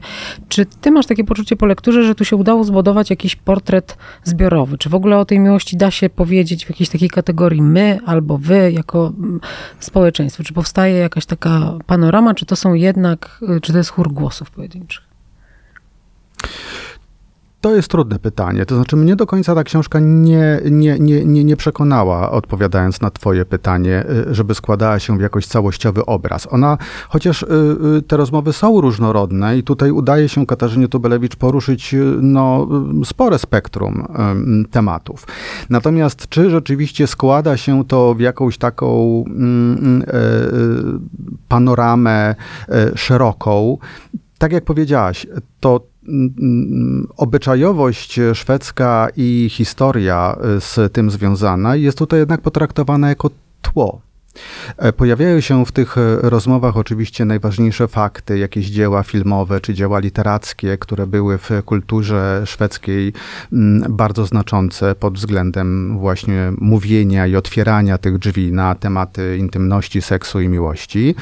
Czy 0.50 0.66
ty 0.66 0.92
masz 0.92 1.06
takie 1.06 1.24
poczucie 1.24 1.56
po 1.56 1.66
lekturze, 1.66 2.04
że 2.04 2.16
tu 2.16 2.26
się 2.26 2.36
udało 2.36 2.64
zbudować 2.64 3.10
jakiś 3.10 3.36
portret 3.36 3.98
zbiorowy? 4.24 4.78
Czy 4.78 4.90
w 4.90 4.96
ogóle 4.96 5.18
o 5.18 5.26
tej 5.26 5.40
miłości 5.40 5.78
da 5.78 5.92
się 5.92 6.10
powiedzieć 6.10 6.66
w 6.66 6.70
jakiejś 6.70 6.90
takiej 6.90 7.10
kategorii 7.10 7.62
my 7.62 8.00
albo 8.06 8.38
wy 8.38 8.72
jako 8.72 9.14
mm, 9.18 9.40
społeczeństwo? 9.80 10.44
Czy 10.44 10.54
powstaje 10.54 10.96
jakaś 10.96 11.26
taka 11.26 11.74
panorama, 11.86 12.34
czy 12.34 12.46
to 12.46 12.56
są 12.56 12.74
jednak, 12.74 13.42
czy 13.62 13.72
to 13.72 13.78
jest 13.78 13.90
chór 13.90 14.14
głosów 14.14 14.52
pojedynczych? 14.52 15.10
To 17.62 17.75
jest 17.75 17.88
trudne 17.88 18.20
pytanie. 18.20 18.66
To 18.66 18.75
znaczy, 18.75 18.96
mnie 18.96 19.16
do 19.16 19.28
końca 19.28 19.56
ta 19.56 19.63
książka 19.63 20.00
nie, 20.01 20.60
nie, 20.72 21.00
nie, 21.00 21.25
nie, 21.25 21.44
nie 21.44 21.58
przekonała, 21.58 22.32
odpowiadając 22.32 23.01
na 23.01 23.12
Twoje 23.12 23.46
pytanie, 23.46 24.06
y, 24.30 24.36
żeby 24.36 24.56
składała 24.56 25.00
się 25.00 25.18
w 25.18 25.22
jakoś 25.22 25.46
całościowy 25.46 26.06
obraz. 26.06 26.48
Ona, 26.51 26.78
chociaż 27.10 27.44
y, 27.44 27.48
y, 27.98 28.01
te 28.01 28.18
rozmowy 28.18 28.54
są 28.54 28.82
różnorodne 28.82 29.58
i 29.58 29.63
tutaj 29.63 29.92
udaje 29.92 30.30
się 30.30 30.46
Katarzynie 30.46 30.88
Tubelewicz 30.88 31.36
poruszyć 31.36 31.96
no, 32.22 32.68
spore 33.06 33.39
spektrum 33.39 34.08
tematów. 34.72 35.28
Natomiast 35.70 36.30
czy 36.30 36.50
rzeczywiście 36.50 37.08
składa 37.08 37.58
się 37.58 37.86
to 37.86 38.16
w 38.16 38.20
jakąś 38.20 38.58
taką 38.58 39.24
mm, 39.28 40.04
panoramę 41.48 42.36
szeroką? 42.96 43.78
Tak 44.38 44.51
jak 44.51 44.66
powiedziałaś, 44.66 45.28
to 45.60 45.82
obyczajowość 47.18 48.20
szwedzka 48.34 49.08
i 49.16 49.48
historia 49.51 50.36
z 50.60 50.94
tym 50.94 51.12
związana 51.12 51.75
jest 51.75 51.98
tutaj 51.98 52.20
jednak 52.20 52.42
potraktowana 52.42 53.10
jako 53.10 53.30
tło. 53.62 54.01
E, 54.77 54.93
pojawiają 54.93 55.41
się 55.41 55.65
w 55.65 55.72
tych 55.72 55.98
e, 55.98 56.17
rozmowach 56.22 56.77
oczywiście 56.77 57.25
najważniejsze 57.25 57.88
fakty, 57.88 58.38
jakieś 58.38 58.65
dzieła 58.65 59.03
filmowe 59.03 59.62
czy 59.62 59.74
dzieła 59.74 60.00
literackie, 60.00 60.77
które 60.77 61.08
były 61.08 61.38
w 61.38 61.50
kulturze 61.65 62.41
szwedzkiej 62.46 63.13
mm, 63.53 63.96
bardzo 63.96 64.25
znaczące 64.25 64.96
pod 64.96 65.13
względem 65.13 65.98
właśnie 66.00 66.51
mówienia 66.58 67.27
i 67.27 67.36
otwierania 67.36 67.98
tych 67.98 68.17
drzwi 68.17 68.51
na 68.51 68.75
tematy 68.75 69.38
intymności, 69.38 70.01
seksu 70.01 70.41
i 70.41 70.48
miłości. 70.48 71.15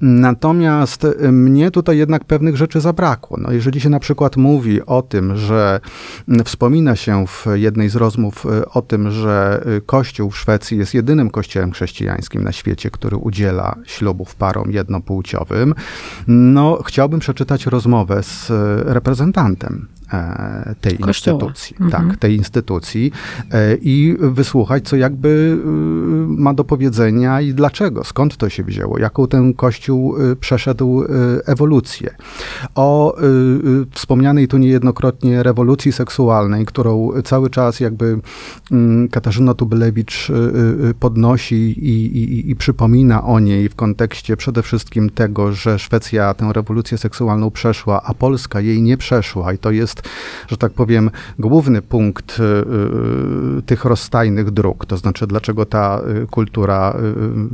Natomiast 0.00 1.04
e, 1.04 1.32
mnie 1.32 1.70
tutaj 1.70 1.98
jednak 1.98 2.24
pewnych 2.24 2.56
rzeczy 2.56 2.80
zabrakło. 2.80 3.36
No, 3.40 3.52
jeżeli 3.52 3.80
się 3.80 3.88
na 3.88 4.00
przykład 4.00 4.36
mówi 4.36 4.86
o 4.86 5.02
tym, 5.02 5.36
że 5.36 5.80
mm, 6.28 6.44
wspomina 6.44 6.96
się 6.96 7.26
w 7.26 7.46
jednej 7.54 7.88
z 7.88 7.96
rozmów 7.96 8.46
o 8.70 8.82
tym, 8.82 9.10
że 9.10 9.64
Kościół 9.86 10.30
w 10.30 10.38
Szwecji 10.38 10.78
jest 10.78 10.94
jedynym 10.94 11.30
kościołem 11.30 11.72
chrześcijańskim 11.72 12.44
na 12.44 12.52
świecie, 12.54 12.90
który 12.90 13.16
udziela 13.16 13.76
ślubów 13.84 14.34
parom 14.34 14.70
jednopłciowym, 14.70 15.74
no 16.28 16.82
chciałbym 16.86 17.20
przeczytać 17.20 17.66
rozmowę 17.66 18.22
z 18.22 18.50
reprezentantem. 18.86 19.88
E, 19.88 19.93
tej 20.80 20.98
Kościoła. 20.98 21.34
instytucji. 21.34 21.76
Mhm. 21.80 22.08
Tak, 22.08 22.18
tej 22.18 22.36
instytucji 22.36 23.12
e, 23.50 23.74
i 23.74 24.16
wysłuchać, 24.20 24.88
co 24.88 24.96
jakby 24.96 25.58
e, 25.64 25.66
ma 26.28 26.54
do 26.54 26.64
powiedzenia 26.64 27.40
i 27.40 27.54
dlaczego, 27.54 28.04
skąd 28.04 28.36
to 28.36 28.48
się 28.48 28.64
wzięło, 28.64 28.98
jaką 28.98 29.26
ten 29.26 29.54
Kościół 29.54 30.14
przeszedł 30.40 31.04
ewolucję. 31.46 32.14
O 32.74 33.16
wspomnianej 33.90 34.48
tu 34.48 34.58
niejednokrotnie 34.58 35.42
rewolucji 35.42 35.92
seksualnej, 35.92 36.66
którą 36.66 37.10
cały 37.24 37.50
czas 37.50 37.80
jakby 37.80 38.18
mm, 38.72 39.08
Katarzyna 39.08 39.54
Tubylewicz 39.54 40.32
podnosi 41.00 41.54
i, 41.54 42.18
i, 42.18 42.50
i 42.50 42.56
przypomina 42.56 43.24
o 43.24 43.40
niej 43.40 43.68
w 43.68 43.74
kontekście 43.74 44.36
przede 44.36 44.62
wszystkim 44.62 45.10
tego, 45.10 45.52
że 45.52 45.78
Szwecja 45.78 46.34
tę 46.34 46.52
rewolucję 46.52 46.98
seksualną 46.98 47.50
przeszła, 47.50 48.02
a 48.02 48.14
Polska 48.14 48.60
jej 48.60 48.82
nie 48.82 48.96
przeszła 48.96 49.52
i 49.52 49.58
to 49.58 49.70
jest 49.70 50.03
że 50.48 50.56
tak 50.56 50.72
powiem, 50.72 51.10
główny 51.38 51.82
punkt 51.82 52.40
y, 52.40 52.42
y, 52.42 53.62
tych 53.62 53.84
rozstajnych 53.84 54.50
dróg. 54.50 54.86
To 54.86 54.96
znaczy, 54.96 55.26
dlaczego 55.26 55.66
ta 55.66 56.00
y, 56.22 56.26
kultura 56.26 56.96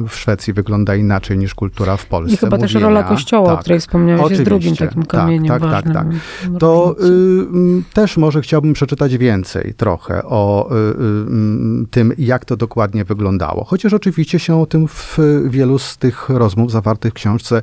w 0.08 0.14
Szwecji 0.14 0.52
wygląda 0.52 0.94
inaczej 0.96 1.38
niż 1.38 1.54
kultura 1.54 1.96
w 1.96 2.06
Polsce. 2.06 2.34
I 2.34 2.36
chyba 2.36 2.56
Mówienia. 2.56 2.72
też 2.72 2.82
rola 2.82 3.02
Kościoła, 3.02 3.46
tak, 3.48 3.58
o 3.58 3.60
której 3.60 3.80
wspomniałeś, 3.80 4.22
Oczywiście, 4.22 4.40
jest 4.40 4.50
drugim 4.50 4.76
takim 4.76 5.02
tak, 5.02 5.20
kamieniem 5.20 5.48
tak, 5.48 5.60
tak, 5.60 5.70
ważnym. 5.70 5.94
Tak, 5.94 6.06
tak. 6.52 6.60
To 6.60 6.96
y, 7.00 7.82
też 7.92 8.16
może 8.16 8.40
chciałbym 8.42 8.72
przeczytać 8.72 9.18
więcej 9.18 9.74
trochę 9.76 10.22
o 10.24 10.70
y, 10.70 10.74
y, 10.74 11.86
tym, 11.90 12.12
jak 12.18 12.44
to 12.44 12.56
dokładnie 12.56 13.04
wyglądało. 13.04 13.64
Chociaż 13.64 13.92
oczywiście 13.92 14.38
się 14.38 14.60
o 14.60 14.66
tym 14.66 14.88
w 14.88 15.18
wielu 15.44 15.78
z 15.78 15.96
tych 15.96 16.28
rozmów 16.28 16.70
zawartych 16.70 17.12
w 17.12 17.14
książce 17.14 17.62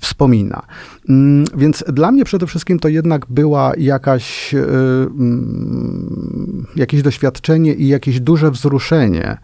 wspomina. 0.00 0.62
Mm, 1.12 1.44
więc 1.56 1.84
dla 1.88 2.12
mnie 2.12 2.24
przede 2.24 2.46
wszystkim 2.46 2.78
to 2.78 2.88
jednak 2.88 3.26
była 3.28 3.72
jakaś, 3.76 4.54
y, 4.54 4.58
mm, 4.58 6.66
jakieś 6.76 7.02
doświadczenie 7.02 7.74
i 7.74 7.88
jakieś 7.88 8.20
duże 8.20 8.50
wzruszenie 8.50 9.38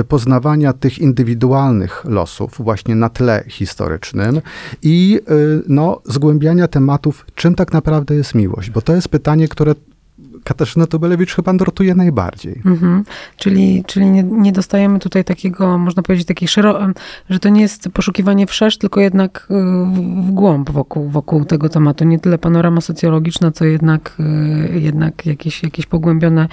y, 0.00 0.04
poznawania 0.04 0.72
tych 0.72 0.98
indywidualnych 0.98 2.04
losów 2.04 2.52
właśnie 2.58 2.94
na 2.94 3.08
tle 3.08 3.44
historycznym 3.48 4.40
i 4.82 5.20
y, 5.30 5.62
no, 5.68 6.00
zgłębiania 6.04 6.68
tematów, 6.68 7.26
czym 7.34 7.54
tak 7.54 7.72
naprawdę 7.72 8.14
jest 8.14 8.34
miłość, 8.34 8.70
bo 8.70 8.82
to 8.82 8.94
jest 8.94 9.08
pytanie, 9.08 9.48
które 9.48 9.74
Katarzyna 10.44 10.86
Tobelewicz 10.86 11.34
chyba 11.34 11.52
nurtuje 11.52 11.94
najbardziej. 11.94 12.62
Mhm. 12.64 13.04
Czyli, 13.36 13.84
czyli 13.86 14.06
nie, 14.06 14.22
nie, 14.22 14.52
dostajemy 14.52 14.98
tutaj 14.98 15.24
takiego, 15.24 15.78
można 15.78 16.02
powiedzieć, 16.02 16.26
takiej 16.26 16.48
szeroko, 16.48 16.86
że 17.30 17.38
to 17.38 17.48
nie 17.48 17.60
jest 17.60 17.88
poszukiwanie 17.88 18.46
wszerz, 18.46 18.78
tylko 18.78 19.00
jednak 19.00 19.46
y, 19.50 19.54
w, 20.24 20.30
głąb 20.30 20.70
wokół, 20.70 21.08
wokół 21.08 21.44
tego 21.44 21.68
tematu. 21.68 22.04
Nie 22.04 22.18
tyle 22.18 22.38
panorama 22.38 22.80
socjologiczna, 22.80 23.50
co 23.50 23.64
jednak, 23.64 24.16
y, 24.74 24.80
jednak 24.80 25.26
jakieś, 25.26 25.62
jakieś 25.62 25.86
pogłębione, 25.86 26.48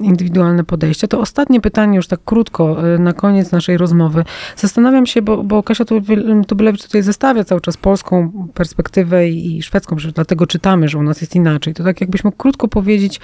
indywidualne 0.00 0.64
podejście. 0.64 1.08
To 1.08 1.20
ostatnie 1.20 1.60
pytanie, 1.60 1.96
już 1.96 2.08
tak 2.08 2.20
krótko, 2.24 2.94
y, 2.94 2.98
na 2.98 3.12
koniec 3.12 3.52
naszej 3.52 3.76
rozmowy. 3.78 4.24
Zastanawiam 4.56 5.06
się, 5.06 5.22
bo, 5.22 5.44
bo 5.44 5.62
Kasia 5.62 5.84
Tubelewicz 6.48 6.82
tutaj 6.82 7.02
zestawia 7.02 7.44
cały 7.44 7.60
czas 7.60 7.76
polską 7.76 8.48
perspektywę 8.54 9.28
i, 9.28 9.62
szwedzką, 9.62 9.96
dlatego 10.14 10.46
czytamy, 10.46 10.88
że 10.88 10.98
u 10.98 11.02
nas 11.02 11.20
jest 11.20 11.34
inaczej. 11.34 11.74
To 11.74 11.84
tak 11.84 12.00
jakbyś 12.00 12.24
mógł 12.24 12.36
krótko 12.36 12.68
powiedzieć, 12.68 13.20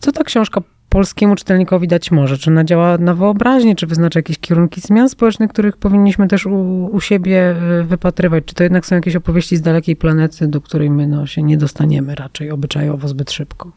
co 0.00 0.12
ta 0.12 0.24
książka 0.24 0.60
polskiemu 0.88 1.36
czytelnikowi 1.36 1.88
dać 1.88 2.10
może? 2.10 2.38
Czy 2.38 2.50
ona 2.50 2.64
działa 2.64 2.98
na 2.98 3.14
wyobraźnię, 3.14 3.76
czy 3.76 3.86
wyznacza 3.86 4.18
jakieś 4.18 4.38
kierunki 4.38 4.80
zmian 4.80 5.08
społecznych, 5.08 5.50
których 5.50 5.76
powinniśmy 5.76 6.28
też 6.28 6.46
u, 6.46 6.84
u 6.92 7.00
siebie 7.00 7.56
y, 7.80 7.84
wypatrywać? 7.84 8.44
Czy 8.44 8.54
to 8.54 8.62
jednak 8.62 8.86
są 8.86 8.94
jakieś 8.94 9.16
opowieści 9.16 9.56
z 9.56 9.62
dalekiej 9.62 9.96
planety, 9.96 10.48
do 10.48 10.60
której 10.60 10.90
my 10.90 11.06
no, 11.06 11.26
się 11.26 11.42
nie 11.42 11.56
dostaniemy 11.56 12.14
raczej 12.14 12.50
obyczajowo 12.50 13.08
zbyt 13.08 13.30
szybko? 13.32 13.70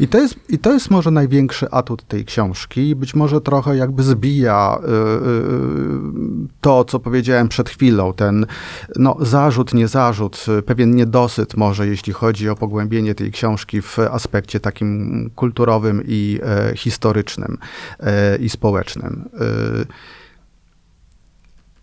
I 0.00 0.08
to, 0.08 0.18
jest, 0.18 0.38
I 0.48 0.58
to 0.58 0.72
jest 0.72 0.90
może 0.90 1.10
największy 1.10 1.70
atut 1.70 2.04
tej 2.08 2.24
książki. 2.24 2.96
Być 2.96 3.14
może 3.14 3.40
trochę 3.40 3.76
jakby 3.76 4.02
zbija 4.02 4.78
y, 4.78 4.86
y, 4.86 4.90
to, 6.60 6.84
co 6.84 7.00
powiedziałem 7.00 7.48
przed 7.48 7.68
chwilą, 7.70 8.12
ten 8.12 8.46
no, 8.96 9.16
zarzut, 9.20 9.74
nie 9.74 9.88
zarzut, 9.88 10.46
pewien 10.66 10.94
niedosyt 10.94 11.56
może, 11.56 11.86
jeśli 11.86 12.12
chodzi 12.12 12.48
o 12.48 12.56
pogłębienie 12.56 13.14
tej 13.14 13.32
książki 13.32 13.82
w 13.82 13.98
aspekcie 13.98 14.60
takim 14.60 15.30
kulturowym 15.34 16.02
i 16.06 16.40
E, 16.45 16.45
historycznym 16.76 17.58
e, 18.00 18.36
i 18.36 18.48
społecznym. 18.48 19.28
E, 19.34 20.06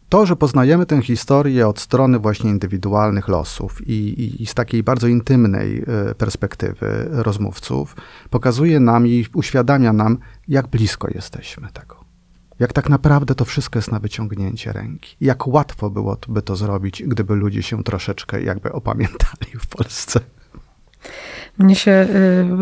to, 0.10 0.26
że 0.26 0.36
poznajemy 0.36 0.86
tę 0.86 1.02
historię 1.02 1.68
od 1.68 1.80
strony 1.80 2.20
właśnie 2.20 2.50
indywidualnych 2.50 3.28
losów 3.28 3.88
i, 3.88 3.94
i, 3.94 4.44
i, 4.44 4.46
z 4.46 4.54
takiej 4.54 4.84
bardzo 4.84 5.08
intymnej 5.08 5.86
perspektywy 6.18 7.08
rozmówców, 7.12 7.96
pokazuje 8.30 8.80
nam 8.80 9.08
i 9.08 9.26
uświadamia 9.34 9.94
nam, 9.94 10.18
jak 10.48 10.68
blisko 10.68 11.08
jesteśmy 11.14 11.68
tego. 11.74 12.04
Jak 12.60 12.74
tak 12.74 12.90
naprawdę 12.90 13.36
to 13.36 13.46
wszystko 13.46 13.80
jest 13.80 13.92
na 13.92 14.00
wyciągnięcie 14.00 14.72
ręki. 14.74 15.16
Jak 15.22 15.48
łatwo 15.48 15.90
byłoby 15.90 16.42
to 16.42 16.56
zrobić, 16.56 17.04
gdyby 17.04 17.36
ludzie 17.36 17.64
się 17.64 17.84
troszeczkę 17.84 18.42
jakby 18.42 18.72
opamiętali 18.72 19.52
w 19.60 19.68
Polsce. 19.68 20.20
Mnie 21.58 21.76
się 21.76 22.08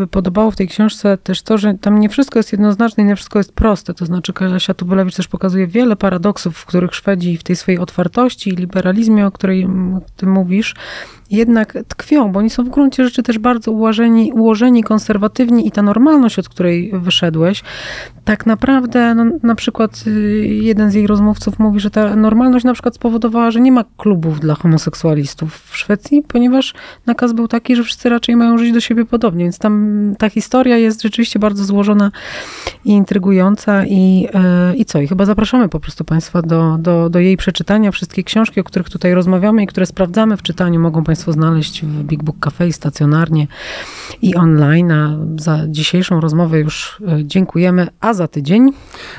y, 0.02 0.06
podobało 0.06 0.50
w 0.50 0.56
tej 0.56 0.68
książce 0.68 1.18
też 1.18 1.42
to, 1.42 1.58
że 1.58 1.74
tam 1.74 1.98
nie 1.98 2.08
wszystko 2.08 2.38
jest 2.38 2.52
jednoznaczne 2.52 3.02
i 3.02 3.06
nie 3.06 3.16
wszystko 3.16 3.38
jest 3.38 3.52
proste. 3.52 3.94
To 3.94 4.06
znaczy 4.06 4.32
Kasia 4.32 4.74
Tubelewicz 4.74 5.16
też 5.16 5.28
pokazuje 5.28 5.66
wiele 5.66 5.96
paradoksów, 5.96 6.56
w 6.56 6.66
których 6.66 6.94
Szwedzi 6.94 7.36
w 7.36 7.42
tej 7.42 7.56
swojej 7.56 7.78
otwartości 7.78 8.50
i 8.50 8.56
liberalizmie, 8.56 9.26
o 9.26 9.30
której 9.30 9.68
ty 10.16 10.26
mówisz, 10.26 10.74
jednak 11.32 11.78
tkwią, 11.88 12.32
bo 12.32 12.38
oni 12.38 12.50
są 12.50 12.64
w 12.64 12.68
gruncie 12.68 13.04
rzeczy 13.04 13.22
też 13.22 13.38
bardzo 13.38 13.70
ułożeni, 13.70 14.32
ułożeni 14.32 14.82
konserwatywni 14.82 15.66
i 15.68 15.70
ta 15.70 15.82
normalność, 15.82 16.38
od 16.38 16.48
której 16.48 16.90
wyszedłeś, 16.94 17.62
tak 18.24 18.46
naprawdę, 18.46 19.14
no, 19.14 19.24
na 19.42 19.54
przykład 19.54 20.04
y, 20.06 20.10
jeden 20.46 20.90
z 20.90 20.94
jej 20.94 21.06
rozmówców 21.06 21.58
mówi, 21.58 21.80
że 21.80 21.90
ta 21.90 22.16
normalność 22.16 22.64
na 22.64 22.72
przykład 22.72 22.94
spowodowała, 22.94 23.50
że 23.50 23.60
nie 23.60 23.72
ma 23.72 23.84
klubów 23.96 24.40
dla 24.40 24.54
homoseksualistów 24.54 25.62
w 25.70 25.76
Szwecji, 25.76 26.22
ponieważ 26.28 26.74
nakaz 27.06 27.32
był 27.32 27.48
taki, 27.48 27.76
że 27.76 27.84
wszyscy 27.84 28.08
raczej 28.08 28.36
mają 28.36 28.58
żyć 28.58 28.72
do 28.72 28.80
siebie 28.82 29.04
podobnie, 29.04 29.44
więc 29.44 29.58
tam 29.58 30.14
ta 30.18 30.30
historia 30.30 30.76
jest 30.76 31.02
rzeczywiście 31.02 31.38
bardzo 31.38 31.64
złożona 31.64 32.10
i 32.84 32.90
intrygująca 32.90 33.86
i, 33.86 34.20
yy, 34.22 34.76
i 34.76 34.84
co? 34.84 35.00
I 35.00 35.08
chyba 35.08 35.24
zapraszamy 35.24 35.68
po 35.68 35.80
prostu 35.80 36.04
Państwa 36.04 36.42
do, 36.42 36.76
do, 36.78 37.10
do 37.10 37.18
jej 37.18 37.36
przeczytania. 37.36 37.90
Wszystkie 37.90 38.22
książki, 38.22 38.60
o 38.60 38.64
których 38.64 38.90
tutaj 38.90 39.14
rozmawiamy 39.14 39.62
i 39.62 39.66
które 39.66 39.86
sprawdzamy 39.86 40.36
w 40.36 40.42
czytaniu, 40.42 40.80
mogą 40.80 41.04
Państwo 41.04 41.32
znaleźć 41.32 41.84
w 41.84 42.02
Big 42.02 42.22
Book 42.22 42.36
Cafe 42.40 42.72
stacjonarnie 42.72 43.46
i 44.22 44.34
online. 44.34 44.92
A 44.92 45.18
za 45.38 45.58
dzisiejszą 45.68 46.20
rozmowę 46.20 46.60
już 46.60 47.02
e, 47.08 47.24
dziękujemy. 47.24 47.88
A 48.00 48.14
za 48.14 48.28
tydzień? 48.28 48.72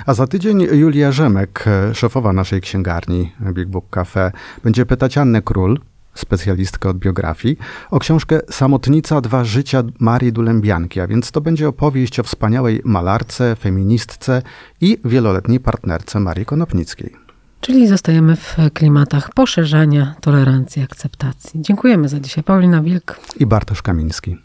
A 0.06 0.14
za 0.14 0.28
tydzień 0.28 0.62
Julia 0.62 1.12
Rzemek, 1.12 1.66
e, 1.68 1.96
szefowa 1.96 2.34
naszej 2.34 2.62
księgarni 2.62 3.32
Big 3.54 3.68
Book 3.68 3.86
Cafe, 3.90 4.32
będzie 4.64 4.86
pytać 4.86 5.18
Annę 5.18 5.42
Król, 5.42 5.80
specjalistkę 6.14 6.90
od 6.90 6.98
biografii, 6.98 7.58
o 7.92 8.00
książkę 8.00 8.40
Samotnica 8.50 9.22
Dwa 9.22 9.44
Życia 9.44 9.84
Marii 10.00 10.34
Dulębianki, 10.34 11.00
a 11.00 11.08
więc 11.08 11.32
to 11.32 11.42
będzie 11.42 11.68
opowieść 11.68 12.20
o 12.20 12.24
wspaniałej 12.24 12.82
malarce, 12.86 13.56
feministce 13.56 14.42
i 14.82 14.98
wieloletniej 15.06 15.60
partnerce 15.60 16.20
Marii 16.20 16.46
Konopnickiej. 16.46 17.16
Czyli 17.62 17.88
zostajemy 17.88 18.36
w 18.36 18.58
klimatach 18.74 19.34
poszerzania 19.34 20.16
tolerancji, 20.22 20.84
akceptacji. 20.84 21.62
Dziękujemy 21.62 22.10
za 22.10 22.20
dzisiaj. 22.20 22.44
Paulina 22.44 22.82
Wilk 22.82 23.20
i 23.40 23.46
Bartosz 23.46 23.82
Kamiński. 23.82 24.38